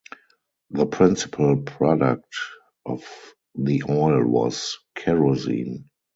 The 0.71 0.87
principal 0.87 1.61
product 1.61 2.33
of 2.87 3.05
the 3.53 3.83
oil 3.87 4.25
was 4.25 4.79
kerosene. 4.95 5.91